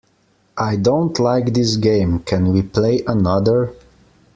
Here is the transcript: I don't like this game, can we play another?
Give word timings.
I 0.57 0.77
don't 0.77 1.19
like 1.19 1.53
this 1.53 1.75
game, 1.75 2.21
can 2.21 2.51
we 2.53 2.63
play 2.63 3.03
another? 3.05 3.75